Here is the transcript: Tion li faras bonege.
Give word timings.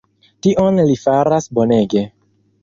Tion 0.45 0.79
li 0.91 0.95
faras 1.01 1.49
bonege. 1.59 2.05